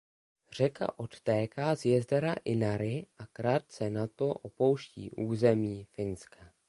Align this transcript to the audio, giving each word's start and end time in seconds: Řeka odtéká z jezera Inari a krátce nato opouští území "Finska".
Řeka 0.51 0.99
odtéká 0.99 1.75
z 1.75 1.85
jezera 1.85 2.35
Inari 2.45 3.05
a 3.19 3.25
krátce 3.27 3.89
nato 3.89 4.27
opouští 4.33 5.11
území 5.11 5.83
"Finska". 5.85 6.53